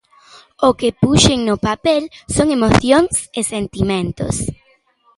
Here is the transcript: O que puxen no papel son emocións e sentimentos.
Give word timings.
O 0.67 0.69
que 0.79 0.89
puxen 1.01 1.39
no 1.47 1.55
papel 1.67 2.01
son 2.35 2.47
emocións 2.57 3.15
e 3.39 3.41
sentimentos. 3.53 4.35